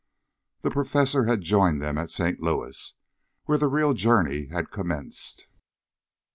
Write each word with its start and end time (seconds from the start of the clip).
The 0.63 0.71
Professor 0.71 1.25
had 1.25 1.41
joined 1.41 1.79
them 1.79 1.99
at 1.99 2.09
St. 2.09 2.39
Louis, 2.39 2.95
where 3.45 3.59
the 3.59 3.67
real 3.67 3.93
journey 3.93 4.47
had 4.47 4.71
commenced. 4.71 5.45